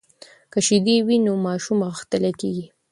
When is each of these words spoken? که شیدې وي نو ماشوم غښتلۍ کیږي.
که 0.51 0.59
شیدې 0.67 0.95
وي 1.07 1.17
نو 1.25 1.33
ماشوم 1.47 1.79
غښتلۍ 1.93 2.31
کیږي. 2.41 2.65